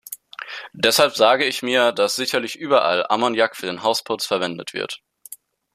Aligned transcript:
Deshalb 0.73 1.15
sage 1.15 1.45
ich 1.45 1.61
mir, 1.61 1.91
dass 1.91 2.15
sicherlich 2.15 2.55
überall 2.55 3.05
Ammoniak 3.07 3.55
für 3.55 3.67
den 3.67 3.83
Hausputz 3.83 4.25
verwendet 4.25 4.73
wird. 4.73 5.03